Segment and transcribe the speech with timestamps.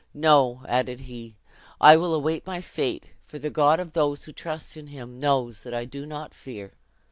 [0.15, 1.35] 'No,' added he,
[1.79, 5.61] 'I will await my fate; for the God of those who trust in him knows
[5.61, 6.73] that I do not fear!'